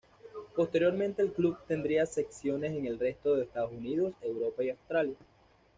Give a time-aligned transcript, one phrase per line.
[0.55, 5.15] Posteriormente el club tendría secciones en el resto de Estados Unidos, Europa y Australia.